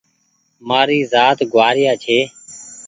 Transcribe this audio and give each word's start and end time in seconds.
مآري 0.67 0.99
زآت 1.13 1.37
گوآريآ 1.53 1.93
ڇي 2.03 2.19